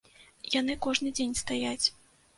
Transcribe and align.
Яны 0.53 0.77
кожны 0.85 1.13
дзень 1.19 1.39
стаяць. 1.43 1.85